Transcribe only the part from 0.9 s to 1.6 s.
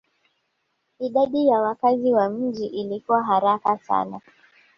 Idadi ya